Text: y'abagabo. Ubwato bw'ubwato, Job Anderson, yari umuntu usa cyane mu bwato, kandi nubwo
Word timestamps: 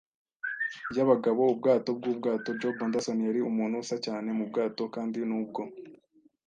y'abagabo. 0.95 1.41
Ubwato 1.53 1.89
bw'ubwato, 1.99 2.49
Job 2.59 2.77
Anderson, 2.85 3.19
yari 3.27 3.39
umuntu 3.49 3.75
usa 3.83 3.97
cyane 4.05 4.27
mu 4.37 4.43
bwato, 4.49 4.83
kandi 4.95 5.17
nubwo 5.29 5.61